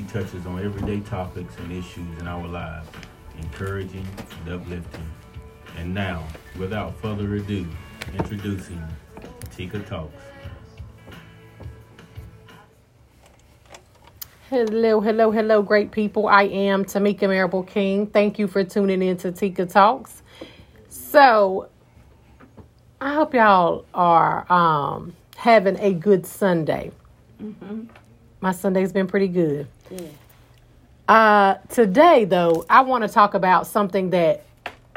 [0.00, 2.88] she touches on everyday topics and issues in our lives,
[3.38, 4.06] encouraging
[4.40, 5.10] and uplifting.
[5.76, 6.24] And now,
[6.58, 7.66] without further ado,
[8.18, 8.82] introducing
[9.54, 10.14] Tika Talks.
[14.48, 16.26] Hello, hello, hello, great people.
[16.26, 18.06] I am Tamika Marable King.
[18.06, 20.22] Thank you for tuning in to Tika Talks.
[20.88, 21.68] So,
[23.00, 26.90] I hope y'all are um, having a good Sunday.
[27.40, 27.84] Mm-hmm.
[28.40, 29.68] My Sunday's been pretty good.
[29.90, 30.08] Yeah.
[31.08, 34.44] Uh, today, though, I want to talk about something that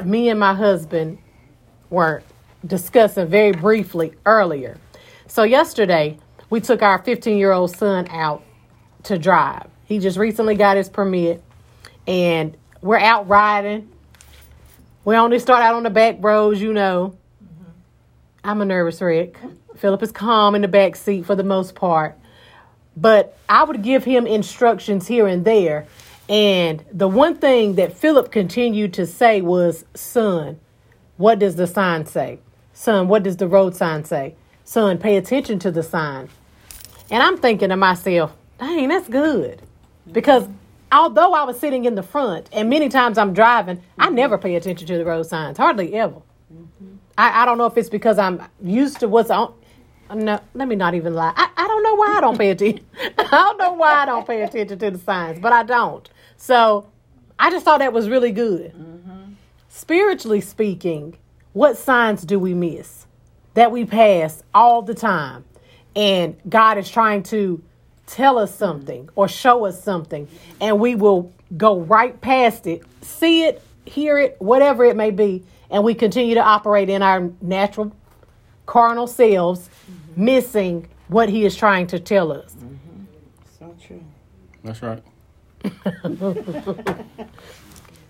[0.04, 1.18] me and my husband
[1.90, 2.22] were
[2.64, 4.78] discussing very briefly earlier.
[5.26, 6.18] So, yesterday,
[6.50, 8.44] we took our 15 year old son out
[9.04, 9.68] to drive.
[9.86, 11.42] He just recently got his permit,
[12.06, 13.90] and we're out riding.
[15.04, 17.16] We only start out on the back roads, you know.
[17.42, 17.70] Mm-hmm.
[18.44, 19.36] I'm a nervous wreck.
[19.76, 22.16] Philip is calm in the back seat for the most part.
[22.96, 25.86] But I would give him instructions here and there.
[26.28, 30.58] And the one thing that Philip continued to say was, Son,
[31.16, 32.38] what does the sign say?
[32.72, 34.34] Son, what does the road sign say?
[34.64, 36.28] Son, pay attention to the sign.
[37.10, 39.62] And I'm thinking to myself, dang, that's good.
[40.10, 40.48] Because
[40.90, 44.54] although I was sitting in the front and many times I'm driving, I never pay
[44.54, 46.16] attention to the road signs, hardly ever.
[46.52, 46.96] Mm-hmm.
[47.18, 49.54] I, I don't know if it's because I'm used to what's on.
[50.12, 51.32] No, let me not even lie.
[51.34, 52.84] I, I don't know why I don't pay attention.
[53.18, 56.08] I don't know why I don't pay attention to the signs, but I don't.
[56.36, 56.86] So
[57.38, 58.72] I just thought that was really good.
[58.74, 59.32] Mm-hmm.
[59.68, 61.16] Spiritually speaking,
[61.52, 63.06] what signs do we miss
[63.54, 65.44] that we pass all the time?
[65.96, 67.62] And God is trying to
[68.06, 70.28] tell us something or show us something,
[70.60, 75.44] and we will go right past it, see it, hear it, whatever it may be,
[75.70, 77.94] and we continue to operate in our natural
[78.66, 80.24] carnal selves, mm-hmm.
[80.24, 82.54] missing what He is trying to tell us.
[82.54, 83.04] Mm-hmm.
[83.58, 84.04] So true.
[84.62, 85.02] That's right.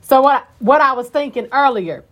[0.02, 2.04] so what what I was thinking earlier,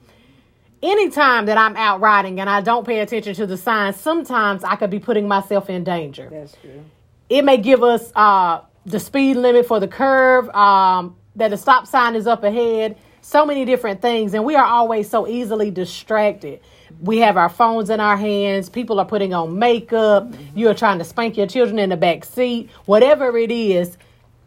[0.82, 4.76] anytime that I'm out riding and I don't pay attention to the signs, sometimes I
[4.76, 6.28] could be putting myself in danger.
[6.30, 6.84] That's true.
[7.28, 11.86] It may give us uh, the speed limit for the curve, um, that the stop
[11.86, 16.60] sign is up ahead, so many different things, and we are always so easily distracted.
[17.00, 18.68] We have our phones in our hands.
[18.68, 20.30] People are putting on makeup.
[20.30, 20.58] Mm-hmm.
[20.58, 22.70] You are trying to spank your children in the back seat.
[22.84, 23.96] Whatever it is,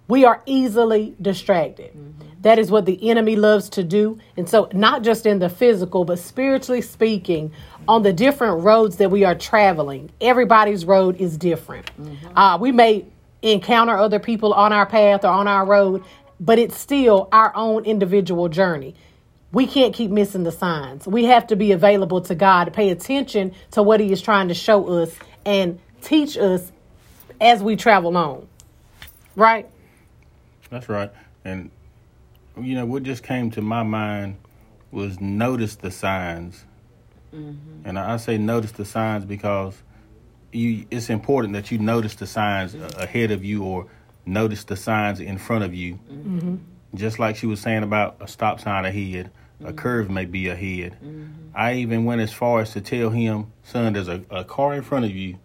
[0.07, 1.91] we are easily distracted.
[1.91, 2.41] Mm-hmm.
[2.41, 4.19] That is what the enemy loves to do.
[4.37, 7.51] And so, not just in the physical, but spiritually speaking,
[7.87, 11.89] on the different roads that we are traveling, everybody's road is different.
[11.99, 12.37] Mm-hmm.
[12.37, 13.05] Uh, we may
[13.41, 16.03] encounter other people on our path or on our road,
[16.39, 18.95] but it's still our own individual journey.
[19.55, 21.07] We can't keep missing the signs.
[21.07, 24.53] We have to be available to God, pay attention to what He is trying to
[24.53, 26.73] show us and teach us
[27.39, 28.49] as we travel on.
[29.37, 29.69] Right?
[30.69, 31.09] That's right.
[31.45, 31.71] And
[32.59, 34.35] you know what just came to my mind
[34.91, 36.65] was notice the signs.
[37.33, 37.87] Mm-hmm.
[37.87, 39.81] And I say notice the signs because
[40.51, 42.99] you it's important that you notice the signs mm-hmm.
[42.99, 43.87] ahead of you or
[44.25, 45.93] notice the signs in front of you.
[46.11, 46.55] Mm-hmm.
[46.93, 49.31] Just like she was saying about a stop sign ahead,
[49.65, 50.97] a curve may be ahead.
[51.53, 54.81] I even went as far as to tell him, son, there's a, a car in
[54.81, 55.39] front of you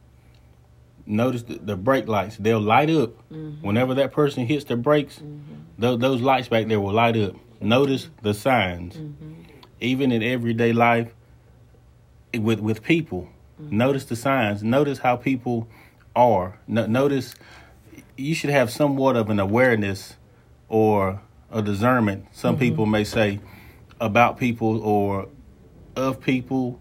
[1.11, 3.67] notice the, the brake lights they'll light up mm-hmm.
[3.67, 5.81] whenever that person hits the brakes mm-hmm.
[5.81, 9.33] th- those lights back there will light up notice the signs mm-hmm.
[9.81, 11.13] even in everyday life
[12.35, 15.69] with with people notice the signs notice how people
[16.15, 17.35] are no- notice
[18.17, 20.17] you should have somewhat of an awareness
[20.69, 21.21] or
[21.51, 23.41] a discernment some people may say
[24.01, 25.29] about people or
[25.97, 26.81] of people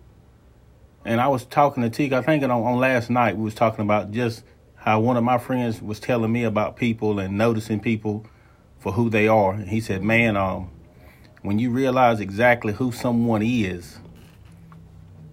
[1.06, 3.84] and I was talking to Tika, I think on, on last night, we was talking
[3.84, 4.44] about just
[4.76, 8.26] how one of my friends was telling me about people and noticing people
[8.80, 9.54] for who they are.
[9.54, 10.70] And he said, man, um,
[11.42, 14.00] when you realize exactly who someone is,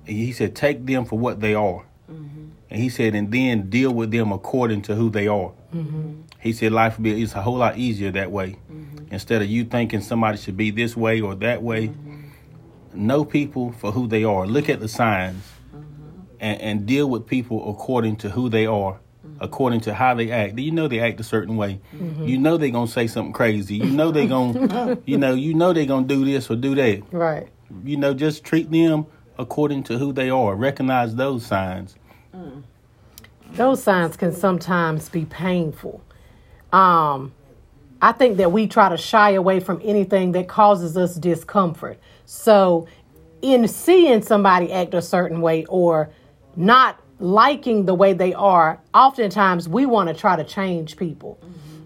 [0.04, 1.84] he said, take them for what they are.
[2.10, 2.46] Mm-hmm.
[2.70, 5.52] And he said, and then deal with them according to who they are.
[5.74, 6.22] Mm-hmm.
[6.40, 8.58] He said, life will be it's a whole lot easier that way.
[8.70, 9.12] Mm-hmm.
[9.12, 12.26] Instead of you thinking somebody should be this way or that way, mm-hmm.
[12.94, 14.46] know people for who they are.
[14.46, 15.44] Look at the signs
[16.40, 19.00] and, and deal with people according to who they are
[19.40, 20.58] according to how they act.
[20.58, 21.80] You know they act a certain way.
[21.94, 22.24] Mm-hmm.
[22.24, 23.76] You know they're gonna say something crazy.
[23.76, 27.02] You know they're gonna you know, you know they're gonna do this or do that.
[27.12, 27.48] Right.
[27.84, 29.06] You know, just treat them
[29.38, 30.54] according to who they are.
[30.54, 31.96] Recognize those signs.
[32.34, 32.62] Mm.
[33.56, 36.02] Those signs can sometimes be painful.
[36.72, 37.32] Um
[38.00, 41.98] I think that we try to shy away from anything that causes us discomfort.
[42.26, 42.86] So
[43.40, 46.10] in seeing somebody act a certain way or
[46.56, 51.38] not liking the way they are, oftentimes we want to try to change people.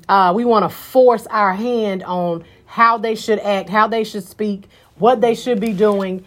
[0.08, 4.24] Uh, we want to force our hand on how they should act, how they should
[4.24, 4.64] speak,
[4.96, 6.24] what they should be doing.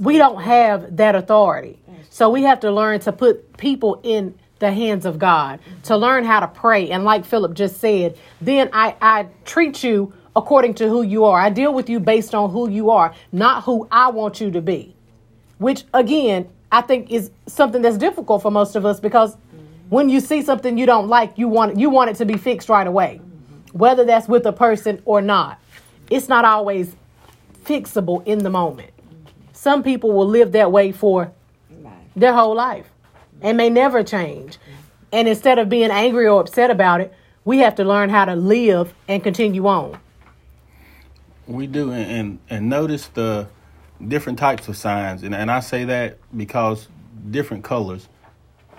[0.00, 1.78] We don't have that authority.
[2.10, 6.24] So we have to learn to put people in the hands of God, to learn
[6.24, 6.90] how to pray.
[6.90, 11.40] And like Philip just said, then I, I treat you according to who you are.
[11.40, 14.60] I deal with you based on who you are, not who I want you to
[14.60, 14.94] be.
[15.58, 19.36] Which again, I think is something that's difficult for most of us because
[19.88, 22.68] when you see something you don't like, you want you want it to be fixed
[22.68, 23.20] right away.
[23.72, 25.60] Whether that's with a person or not.
[26.10, 26.94] It's not always
[27.64, 28.90] fixable in the moment.
[29.52, 31.32] Some people will live that way for
[32.16, 32.90] their whole life
[33.42, 34.58] and may never change.
[35.12, 37.12] And instead of being angry or upset about it,
[37.44, 39.98] we have to learn how to live and continue on.
[41.46, 43.48] We do, and and, and notice the
[44.06, 46.88] different types of signs, and and I say that because
[47.28, 48.08] different colors.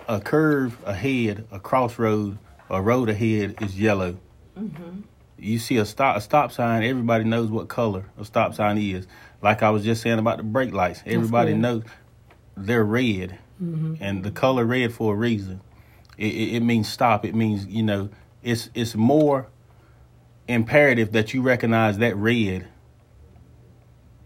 [0.07, 2.37] A curve ahead, a crossroad,
[2.69, 4.17] a road ahead is yellow.
[4.57, 5.01] Mm-hmm.
[5.37, 6.83] You see a stop a stop sign.
[6.83, 9.07] Everybody knows what color a stop sign is.
[9.41, 11.83] Like I was just saying about the brake lights, everybody knows
[12.55, 13.95] they're red, mm-hmm.
[13.99, 15.61] and the color red for a reason.
[16.17, 17.25] It, it, it means stop.
[17.25, 18.09] It means you know
[18.43, 19.47] it's it's more
[20.47, 22.67] imperative that you recognize that red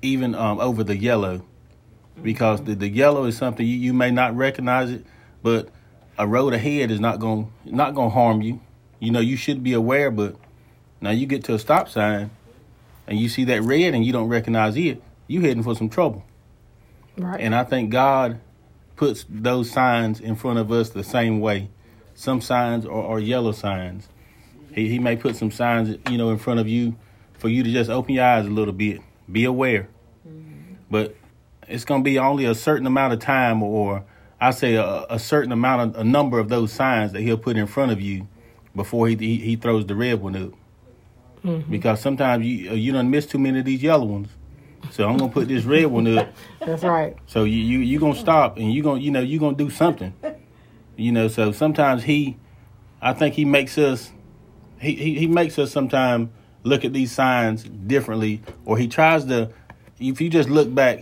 [0.02, 1.44] even um, over the yellow
[2.22, 5.06] because the, the yellow is something you, you may not recognize it
[5.44, 5.70] but
[6.18, 8.60] a road ahead is not going not going to harm you
[9.00, 10.36] you know you should be aware but
[11.02, 12.30] now you get to a stop sign
[13.08, 16.24] and you see that red and you don't recognize it you heading for some trouble
[17.18, 18.40] right and i think god
[18.96, 21.70] puts those signs in front of us the same way
[22.14, 24.08] some signs are, are yellow signs
[24.76, 26.96] he, he may put some signs, you know, in front of you
[27.34, 29.02] for you to just open your eyes a little bit,
[29.32, 29.88] be aware.
[30.28, 30.74] Mm-hmm.
[30.92, 31.16] But
[31.68, 34.04] it's going to be only a certain amount of time, or
[34.40, 37.56] I say a, a, certain amount of a number of those signs that he'll put
[37.56, 38.28] in front of you
[38.76, 40.52] before he he, he throws the red one up.
[41.44, 41.72] Mm-hmm.
[41.72, 44.30] Because sometimes you you don't miss too many of these yellow ones.
[44.92, 46.34] So I'm gonna put this red one up.
[46.60, 47.16] That's right.
[47.28, 50.14] So you you you gonna stop and you gonna you know you gonna do something.
[50.96, 51.28] You know.
[51.28, 52.38] So sometimes he,
[53.02, 54.12] I think he makes us
[54.80, 56.30] he, he, he makes us sometimes
[56.64, 59.52] look at these signs differently, or he tries to.
[60.00, 61.00] If you just look back,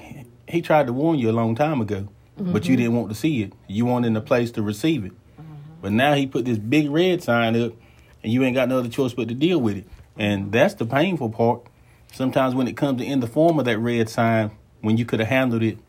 [0.47, 2.07] he tried to warn you a long time ago,
[2.38, 2.53] mm-hmm.
[2.53, 3.53] but you didn't want to see it.
[3.68, 5.12] You weren't in the place to receive it.
[5.12, 5.53] Mm-hmm.
[5.81, 7.74] But now he put this big red sign up,
[8.21, 9.88] and you ain't got no other choice but to deal with it.
[10.15, 11.68] And that's the painful part.
[12.13, 14.51] Sometimes when it comes to in the form of that red sign,
[14.81, 15.80] when you could have handled it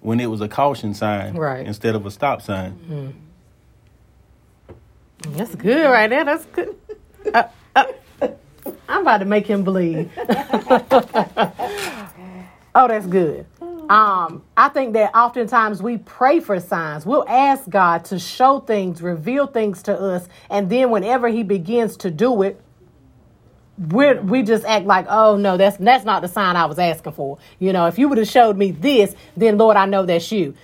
[0.00, 1.66] when it was a caution sign right.
[1.66, 2.72] instead of a stop sign.
[2.72, 3.10] Mm-hmm.
[5.36, 6.24] That's good right there.
[6.24, 6.76] That's good.
[7.32, 7.44] Uh,
[7.74, 7.84] uh,
[8.88, 10.10] I'm about to make him bleed.
[10.16, 10.26] oh,
[12.88, 13.46] that's good.
[13.60, 17.04] Um, I think that oftentimes we pray for signs.
[17.04, 21.96] We'll ask God to show things, reveal things to us, and then whenever He begins
[21.98, 22.60] to do it,
[23.78, 27.12] we we just act like, oh no, that's that's not the sign I was asking
[27.12, 27.38] for.
[27.58, 30.54] You know, if you would have showed me this, then Lord, I know that's you.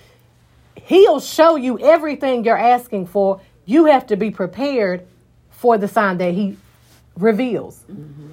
[0.75, 3.39] He'll show you everything you're asking for.
[3.65, 5.05] You have to be prepared
[5.51, 6.57] for the sign that he
[7.15, 7.79] reveals.
[7.89, 8.29] Mm-hmm.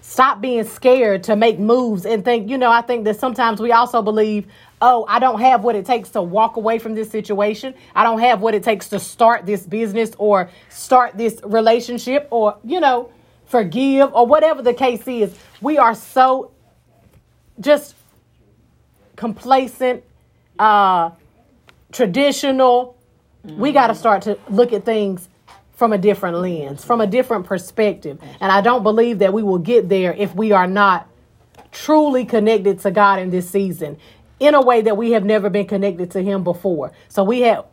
[0.00, 3.70] Stop being scared to make moves and think, you know, I think that sometimes we
[3.70, 4.46] also believe,
[4.80, 7.74] oh, I don't have what it takes to walk away from this situation.
[7.94, 12.56] I don't have what it takes to start this business or start this relationship or,
[12.64, 13.12] you know,
[13.50, 15.36] forgive or whatever the case is.
[15.60, 16.52] We are so
[17.58, 17.96] just
[19.16, 20.04] complacent,
[20.58, 21.10] uh,
[21.92, 22.96] traditional.
[23.44, 23.60] Mm-hmm.
[23.60, 25.28] We got to start to look at things
[25.74, 28.20] from a different lens, from a different perspective.
[28.40, 31.08] And I don't believe that we will get there if we are not
[31.72, 33.98] truly connected to God in this season
[34.38, 36.92] in a way that we have never been connected to Him before.
[37.08, 37.66] So we have,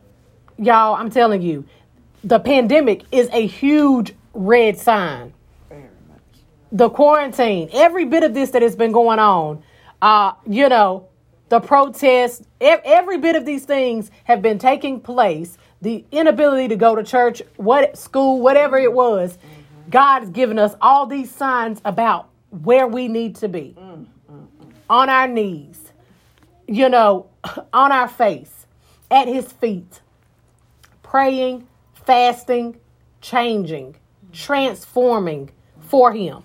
[0.58, 1.66] y'all, I'm telling you,
[2.24, 5.32] the pandemic is a huge red sign.
[6.70, 9.62] The quarantine, every bit of this that has been going on,
[10.02, 11.08] uh, you know,
[11.48, 16.94] the protests, every bit of these things have been taking place the inability to go
[16.94, 19.90] to church, what school, whatever it was, mm-hmm.
[19.90, 23.74] God's given us all these signs about where we need to be.
[23.78, 24.04] Mm-hmm.
[24.90, 25.92] On our knees,
[26.66, 27.26] you know,
[27.72, 28.66] on our face,
[29.10, 30.00] at his feet,
[31.02, 32.78] praying, fasting,
[33.20, 33.96] changing,
[34.32, 35.50] transforming
[35.88, 36.42] for him.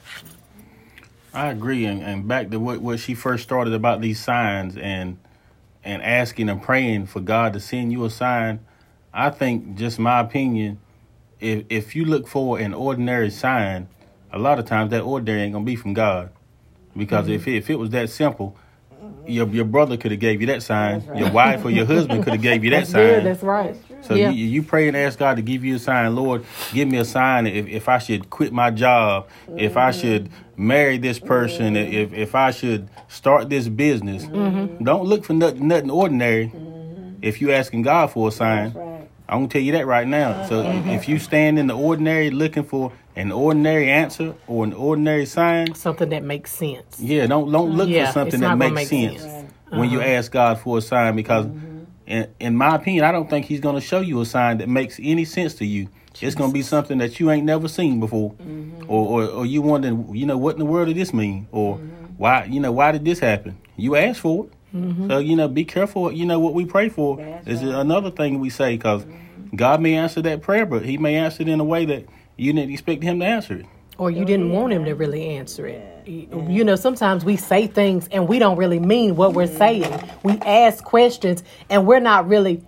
[1.34, 5.18] I agree, and, and back to what, what she first started about these signs and
[5.84, 8.62] and asking and praying for God to send you a sign
[9.14, 10.80] I think, just my opinion,
[11.40, 13.88] if if you look for an ordinary sign,
[14.32, 16.32] a lot of times that ordinary ain't gonna be from God,
[16.98, 17.36] because mm-hmm.
[17.36, 18.58] if it, if it was that simple,
[19.28, 21.04] your your brother could have gave you that sign.
[21.16, 23.02] Your wife or your husband could have gave you that That's sign.
[23.02, 23.26] good.
[23.26, 23.76] That's right.
[24.04, 24.30] So Yeah.
[24.30, 26.16] you, you pray and ask God to give you a sign.
[26.16, 30.30] Lord, give me a sign if, if I should quit my job, if I should
[30.58, 34.26] marry this person, if if I should start this business.
[34.26, 34.84] Mm-hmm.
[34.84, 36.52] Don't look for nothing, nothing ordinary.
[37.22, 39.08] If you're asking God for a sign, Right.
[39.30, 40.44] I'm gonna tell you that right now.
[40.50, 40.90] So Mm-hmm.
[40.90, 45.74] if you stand in the ordinary looking for an ordinary answer or an ordinary sign,
[45.76, 47.00] Something that makes sense.
[47.00, 49.52] yeah, don't don't look Yeah, for something that makes make sense sense.
[49.70, 50.10] when you Uh-huh.
[50.18, 51.46] ask God for a sign because
[52.06, 52.12] Mm-hmm.
[52.12, 54.70] in, in my opinion, I don't think he's going to show you a sign that
[54.70, 55.88] makes any sense to you.
[56.22, 58.84] It's going to be something that you ain't never seen before, Mm-hmm.
[58.88, 61.78] or, or or you wondering, you know, what in the world did this mean, or
[61.78, 62.06] Mm-hmm.
[62.18, 63.58] why, you know, why did this happen?
[63.78, 65.10] You asked for it, Mm-hmm.
[65.10, 66.12] so you know, be careful.
[66.12, 67.76] You know what we pray for That's is right.
[67.82, 69.06] another thing we say because
[69.56, 72.06] God may answer that prayer, but He may answer it in a way that
[72.38, 73.66] you didn't expect Him to answer it.
[73.98, 76.08] Or you didn't want him to really answer it.
[76.08, 79.58] You you know, sometimes we say things and we don't really mean what we're mm-hmm.
[79.58, 80.10] saying.
[80.24, 82.64] We ask questions and we're not really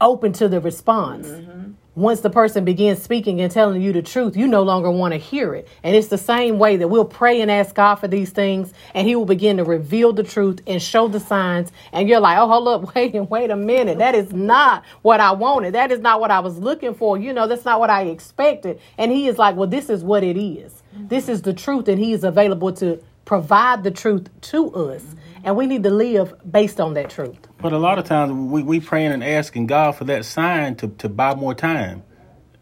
[0.00, 1.28] open to the response.
[1.28, 1.63] Mm-hmm.
[1.96, 5.18] Once the person begins speaking and telling you the truth, you no longer want to
[5.18, 5.68] hear it.
[5.84, 9.06] And it's the same way that we'll pray and ask God for these things, and
[9.06, 11.70] He will begin to reveal the truth and show the signs.
[11.92, 13.98] And you're like, oh, hold up, wait, wait a minute.
[13.98, 15.74] That is not what I wanted.
[15.74, 17.16] That is not what I was looking for.
[17.16, 18.80] You know, that's not what I expected.
[18.98, 20.82] And He is like, well, this is what it is.
[20.96, 25.04] This is the truth, and He is available to provide the truth to us.
[25.44, 27.36] And we need to live based on that truth.
[27.60, 30.88] But a lot of times we we praying and asking God for that sign to,
[30.88, 32.02] to buy more time.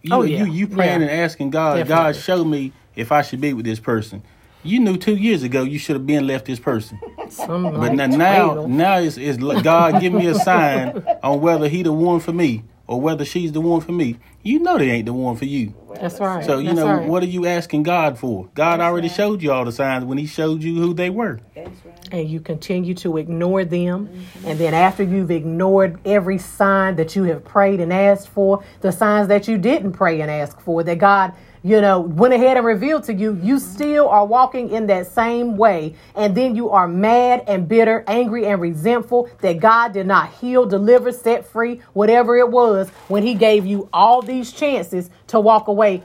[0.03, 0.45] You, Oh, yeah.
[0.45, 1.09] you you praying Yeah.
[1.09, 4.23] and asking God, God show me if I should be with this person.
[4.65, 6.99] You knew two years ago you should have been left this person.
[7.29, 8.71] Some But like now now, 12.
[8.71, 12.65] now it's, it's God give me a sign on whether he the one for me
[12.87, 14.19] or whether she's the one for me.
[14.43, 15.75] You know they ain't the one for you.
[15.95, 16.45] That's right.
[16.45, 17.09] So you That's know right.
[17.09, 18.49] what are you asking God for?
[18.55, 21.41] God already showed you all the signs when he showed you who they were.
[21.55, 22.09] That's right.
[22.11, 24.09] and you continue to ignore them.
[24.45, 28.91] And then after you've ignored every sign that you have prayed and asked for, the
[28.91, 31.33] signs that you didn't pray and ask for, that God,
[31.65, 35.57] you know, went ahead and revealed to you, you still are walking in that same
[35.57, 35.95] way.
[36.17, 40.67] And then you are mad and bitter, angry and resentful that God did not heal,
[40.67, 45.69] deliver, set free, whatever it was, when He gave you all these chances to walk
[45.69, 46.03] away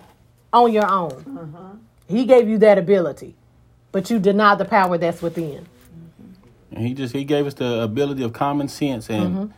[0.53, 1.81] on your own.
[2.07, 3.35] He gave you that ability,
[3.91, 5.65] but you denied the power that's within.
[6.71, 9.53] And he just he gave us the ability of common sense and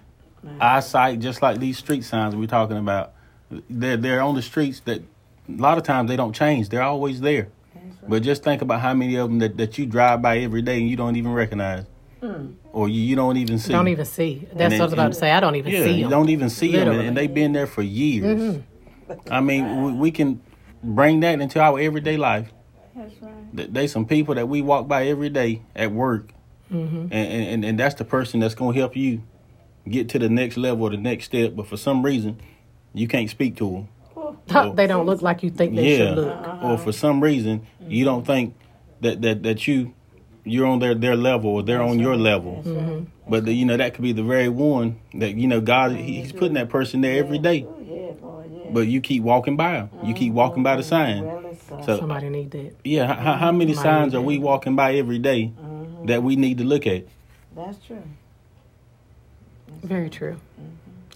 [0.45, 0.61] Mm-hmm.
[0.61, 3.11] eyesight, just like these street signs we're talking about.
[3.69, 5.01] They're they're on the streets that
[5.57, 6.69] a lot of times they don't change.
[6.69, 7.49] They're always there.
[8.07, 10.79] But just think about how many of them that, that you drive by every day
[10.79, 11.85] and you don't even recognize,
[12.71, 13.71] or you, you don't even see.
[13.73, 14.47] Don't even see.
[14.53, 15.31] That's then- what I was about and- to say.
[15.31, 15.99] I don't even yeah, see them.
[15.99, 16.99] you don't even see them, and, Literally.
[17.01, 17.07] Mm-hmm.
[17.09, 18.59] and they've been there for years.
[19.29, 20.41] I mean, we, we can
[20.83, 22.51] bring that into our everyday life.
[22.95, 23.55] That's right.
[23.57, 26.31] Th- There's some people that we walk by every day at work,
[26.71, 27.07] Mm-hmm.
[27.11, 29.23] and, and and that's the person that's gonna help you
[29.87, 31.55] get to the next level or the next step.
[31.55, 32.39] But for some reason,
[32.93, 33.87] you can't speak to them.
[34.75, 36.63] They don't look like you think they yeah, should look.
[36.63, 38.55] or for some reason you don't think
[39.01, 39.93] that that that you
[40.43, 42.63] you're on their their level or they're on your level.
[42.65, 43.05] Mm-hmm.
[43.29, 46.21] But the, you know that could be the very one that you know God he-
[46.21, 47.65] He's putting that person there every day.
[47.67, 48.71] Oh, yeah, boy, yeah.
[48.71, 49.89] But you keep walking by 'em.
[50.03, 51.23] You keep walking by the sign.
[51.25, 52.73] Well, it's, uh, So Somebody need that.
[52.83, 55.51] yeah, how, how many Somebody signs are we walking by every day
[56.05, 57.03] that we need to look at?
[57.55, 58.01] that's true.
[59.83, 60.37] Very true.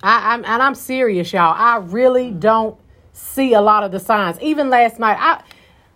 [0.03, 1.53] I, I'm and I'm serious, y'all.
[1.57, 2.77] I really don't
[3.13, 4.39] see a lot of the signs.
[4.41, 5.41] Even last night, I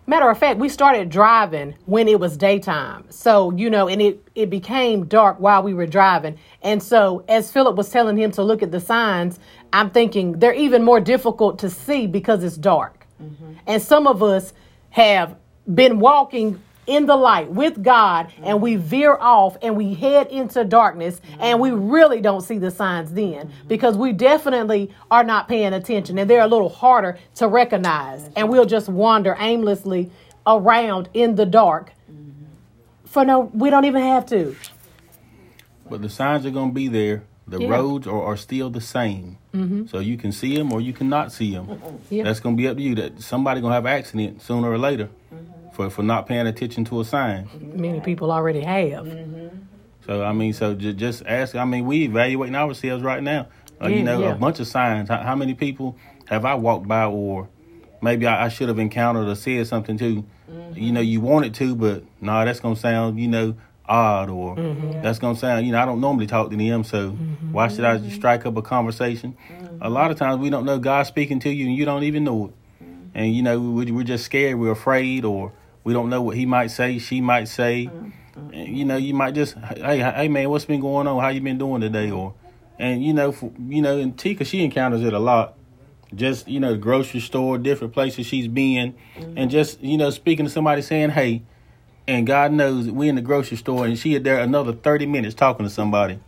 [0.08, 3.04] matter of fact, we started driving when it was daytime.
[3.10, 6.38] So, you know, and it, it became dark while we were driving.
[6.62, 9.38] And so as Philip was telling him to look at the signs,
[9.72, 13.06] I'm thinking they're even more difficult to see because it's dark.
[13.22, 13.52] Mm-hmm.
[13.66, 14.54] And some of us
[14.90, 15.36] have
[15.72, 18.82] been walking in the light with God and we mm-hmm.
[18.82, 21.90] veer off and we head into darkness and we mm-hmm.
[21.90, 23.68] really don't see the signs then mm-hmm.
[23.68, 28.48] because we definitely are not paying attention and they're a little harder to recognize and
[28.48, 30.10] we'll just wander aimlessly
[30.46, 31.92] around in the dark
[33.04, 34.56] for no we don't even have to
[35.90, 37.22] But the signs are going to be there.
[37.46, 37.70] The Yeah.
[37.70, 39.38] roads are, are still the same.
[39.54, 39.86] Mm-hmm.
[39.86, 41.80] So you can see them or you cannot see them.
[42.10, 42.24] Yeah.
[42.24, 42.94] That's going to be up to you.
[42.94, 45.08] That somebody going to have an accident sooner or later
[45.78, 47.48] for, for not paying attention to a sign.
[47.76, 49.56] many people already have mm-hmm.
[50.04, 51.54] So I mean, so ju- just ask.
[51.54, 53.46] I mean, we evaluating ourselves right now.
[53.80, 54.32] Uh, Yeah, you know, yeah.
[54.32, 55.08] a bunch of signs.
[55.10, 57.48] How, how many people have I walked by, or
[58.00, 60.24] maybe I, I should have encountered or said something to?
[60.50, 60.78] Mm-hmm.
[60.78, 63.54] You know, you wanted to, but no, nah, that's gonna sound, you know,
[63.86, 65.02] odd, or Mm-hmm.
[65.02, 67.52] that's gonna sound, you know, I don't normally talk to them, so mm-hmm.
[67.52, 69.36] why should I strike up a conversation?
[69.80, 72.24] A lot of times we don't know God speaking to you, and you don't even
[72.24, 75.52] know it, and you know, we, we're just scared, we're afraid, or
[75.88, 77.86] we don't know what He might say, she might say.
[77.90, 78.52] Mm, mm.
[78.52, 81.18] And, you know, you might just, hey, hey, man, what's been going on?
[81.18, 82.10] How you been doing today?
[82.10, 82.34] Or,
[82.78, 85.54] and you know, for, you know, and Tika, she encounters it a lot.
[86.14, 89.48] Just you know, grocery store, different places she's been, and mm.
[89.48, 91.42] just you know, speaking to somebody saying, hey,
[92.06, 95.34] and God knows we in the grocery store, and she had there another thirty minutes
[95.34, 96.18] talking to somebody,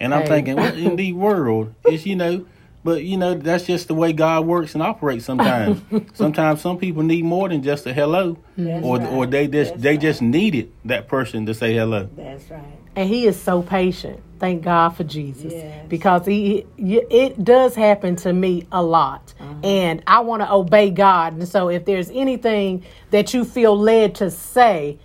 [0.00, 0.28] and I'm Hey.
[0.28, 2.46] thinking, what in the world is you know.
[2.84, 5.24] But you know that's just the way God works and operates.
[5.24, 5.80] Sometimes,
[6.14, 9.08] sometimes some people need more than just a hello, That's or right.
[9.12, 10.00] or they just That's they right.
[10.00, 12.08] just needed that person to say hello.
[12.16, 12.62] That's right.
[12.96, 14.20] And he is so patient.
[14.38, 15.52] Thank God for Jesus.
[15.52, 15.86] Yes.
[15.88, 19.32] Because he, he- it does happen to me a lot.
[19.40, 19.54] Uh-huh.
[19.64, 21.34] And I want to obey God.
[21.34, 24.98] And so if there's anything that you feel led to say,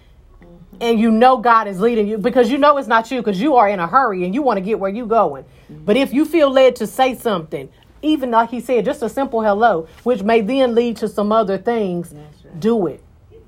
[0.79, 3.55] and you know God is leading you, because you know it's not you, because you
[3.55, 5.45] are in a hurry and you want to get where you're going.
[5.69, 7.69] But if you feel led to say something,
[8.01, 11.57] even like he said, just a simple hello, which may then lead to some other
[11.57, 12.59] things, right.
[12.59, 13.03] do it.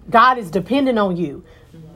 [0.09, 1.43] God is dependent on you.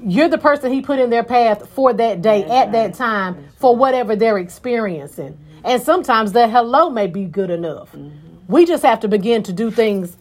[0.06, 2.94] You're the person He put in their path for that day That's at that right.
[2.94, 5.34] time for whatever they're experiencing.
[5.34, 5.66] Mm-hmm.
[5.66, 7.92] And sometimes the hello may be good enough.
[7.94, 8.52] Mm-hmm.
[8.52, 10.18] We just have to begin to do things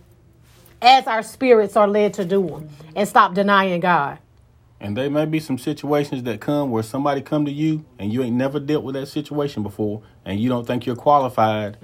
[0.81, 4.19] as our spirits are led to do them and stop denying God.
[4.82, 8.22] And there may be some situations that come where somebody come to you and you
[8.24, 11.76] ain't never dealt with that situation before, and you don't think you're qualified,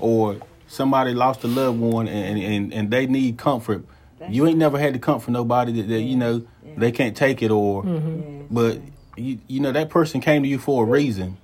[0.00, 3.84] or somebody lost a loved one and and, and they need comfort.
[4.28, 7.50] you ain't never had to comfort nobody that, that you know they can't take it,
[7.50, 8.40] or mm-hmm.
[8.40, 8.46] Yes.
[8.50, 8.80] but
[9.16, 11.36] you you know that person came to you for a reason,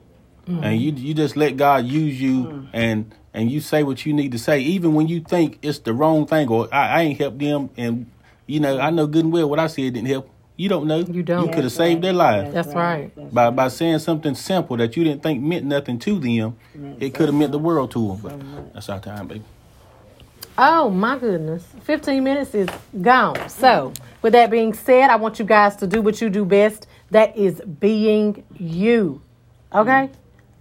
[0.46, 0.64] mm-hmm.
[0.64, 4.32] and you you just let God use you and and you say what you need
[4.32, 7.38] to say, even when you think it's the wrong thing or I, I ain't helped
[7.38, 8.10] them, and
[8.46, 10.30] you know I know good and well what I said didn't help.
[10.56, 10.98] You don't know.
[10.98, 11.42] You don't.
[11.42, 12.02] You could have That's saved right.
[12.02, 13.14] their life That's right.
[13.14, 16.56] That's by by saying something simple that you didn't think meant nothing to them.
[16.74, 18.16] Meant It could have meant the world to them.
[18.22, 18.72] But much.
[18.72, 19.44] that's our time, baby.
[20.56, 21.66] Oh my goodness.
[21.82, 22.68] 15 minutes is
[23.02, 23.50] gone.
[23.50, 26.86] So, with that being said, I want you guys to do what you do best.
[27.10, 29.20] That is being you.
[29.74, 30.08] Okay?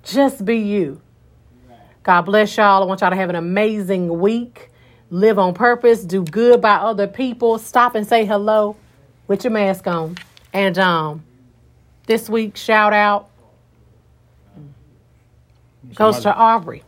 [0.03, 1.01] Just be you.
[2.03, 2.83] God bless y'all.
[2.83, 4.69] I want y'all to have an amazing week.
[5.09, 6.03] Live on purpose.
[6.03, 7.57] Do good by other people.
[7.57, 8.75] Stop and say hello
[9.27, 10.17] with your mask on.
[10.53, 11.23] And um
[12.07, 13.29] this week shout out
[15.93, 16.83] goes to Aubrey,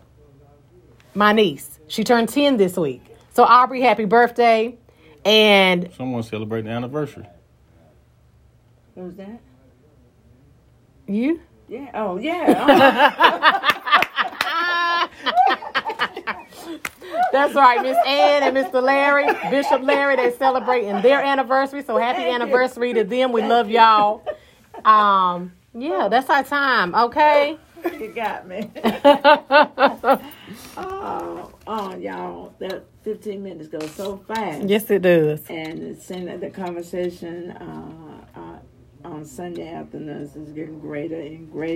[1.14, 1.80] my niece.
[1.88, 3.02] She turned 10 this week.
[3.34, 4.76] So, Aubrey, happy birthday.
[5.24, 7.26] And Someone celebrating the anniversary.
[8.96, 9.40] Who's that?
[11.08, 11.40] you?
[11.70, 11.92] Yeah.
[11.94, 13.74] Oh, yeah.
[17.32, 18.82] That's right, Miss Ann and Mr.
[18.82, 21.84] Larry, Bishop Larry, they're celebrating their anniversary.
[21.84, 22.36] So, happy Thank you.
[22.36, 23.32] anniversary to them.
[23.32, 24.24] We love y'all.
[24.86, 27.58] Um, yeah, that's our time, okay?
[28.00, 28.70] you got me.
[30.78, 32.54] oh, oh, y'all.
[32.60, 34.68] That 15 minutes goes so fast.
[34.68, 35.42] yes, it does.
[35.50, 41.66] And the, sen- the conversation uh, uh, on Sunday afternoons is getting greater and greater.